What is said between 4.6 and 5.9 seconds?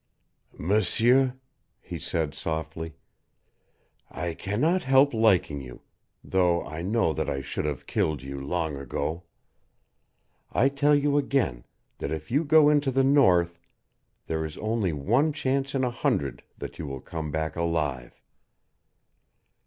help liking you,